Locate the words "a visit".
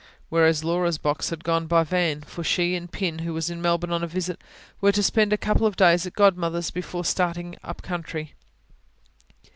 4.03-4.41